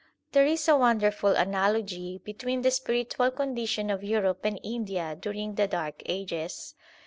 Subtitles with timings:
[0.31, 5.53] There is a wonderful analogy between the spiritual con dition of Europe and India during
[5.53, 6.73] the dark ages.